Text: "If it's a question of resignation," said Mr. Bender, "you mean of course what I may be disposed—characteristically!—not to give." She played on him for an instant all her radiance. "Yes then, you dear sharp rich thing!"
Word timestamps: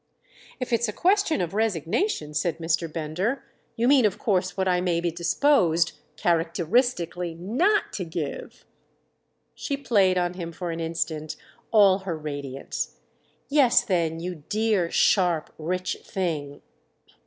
"If 0.59 0.73
it's 0.73 0.87
a 0.87 0.93
question 0.93 1.41
of 1.41 1.53
resignation," 1.53 2.33
said 2.33 2.57
Mr. 2.57 2.91
Bender, 2.91 3.43
"you 3.75 3.87
mean 3.87 4.03
of 4.03 4.17
course 4.17 4.57
what 4.57 4.67
I 4.67 4.81
may 4.81 4.99
be 4.99 5.11
disposed—characteristically!—not 5.11 7.93
to 7.93 8.03
give." 8.03 8.65
She 9.53 9.77
played 9.77 10.17
on 10.17 10.33
him 10.33 10.51
for 10.53 10.71
an 10.71 10.79
instant 10.79 11.35
all 11.69 11.99
her 11.99 12.17
radiance. 12.17 12.95
"Yes 13.47 13.83
then, 13.85 14.19
you 14.19 14.43
dear 14.49 14.89
sharp 14.89 15.53
rich 15.59 15.97
thing!" 16.03 16.63